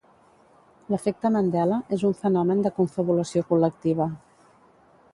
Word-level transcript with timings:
L'efecte 0.93 1.31
Mandela, 1.35 1.77
és 1.97 2.07
un 2.11 2.17
fenomen 2.23 2.65
de 2.69 2.75
confabulació 2.81 3.47
col·lectiva. 3.53 4.13